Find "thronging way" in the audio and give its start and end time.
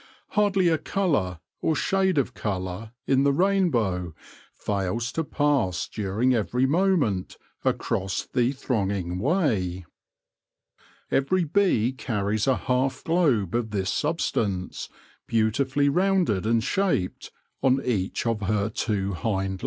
8.51-9.85